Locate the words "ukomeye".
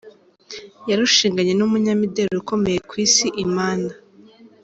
2.41-2.79